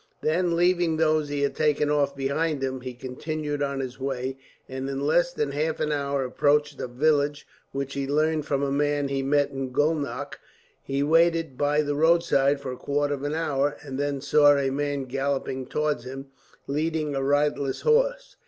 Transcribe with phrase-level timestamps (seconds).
[0.23, 4.35] Then, leaving those he had taken off behind him, he continued on his way,
[4.67, 8.71] and in less than half an hour approached a village, which he learned from a
[8.71, 10.39] man he met was Gulnach.
[10.81, 14.71] He waited by the roadside for a quarter of an hour, and then saw a
[14.71, 16.29] man galloping towards him,
[16.65, 18.37] leading a riderless horse.